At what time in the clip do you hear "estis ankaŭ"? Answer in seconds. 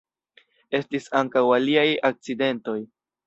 0.77-1.43